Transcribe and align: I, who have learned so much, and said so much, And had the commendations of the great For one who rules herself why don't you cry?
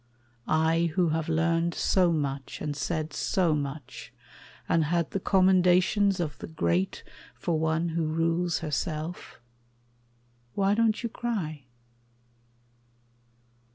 I, 0.47 0.89
who 0.95 1.09
have 1.09 1.29
learned 1.29 1.75
so 1.75 2.11
much, 2.11 2.59
and 2.59 2.75
said 2.75 3.13
so 3.13 3.53
much, 3.53 4.11
And 4.67 4.85
had 4.85 5.11
the 5.11 5.19
commendations 5.19 6.19
of 6.19 6.39
the 6.39 6.47
great 6.47 7.03
For 7.35 7.59
one 7.59 7.89
who 7.89 8.07
rules 8.07 8.61
herself 8.65 9.39
why 10.55 10.73
don't 10.73 11.03
you 11.03 11.09
cry? 11.09 11.65